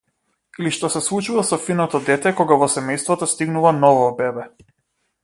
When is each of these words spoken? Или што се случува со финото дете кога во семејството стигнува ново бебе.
Или 0.61 0.69
што 0.77 0.89
се 0.93 1.01
случува 1.07 1.43
со 1.49 1.59
финото 1.65 2.01
дете 2.07 2.31
кога 2.39 2.57
во 2.63 2.71
семејството 2.77 3.29
стигнува 3.35 3.75
ново 3.85 4.09
бебе. 4.23 4.49